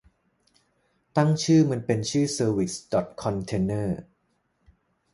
[1.17, 3.99] ตั้งชื่อมันเป็นชื่อเซอร์วิสดอทคอนเทอนเนอร์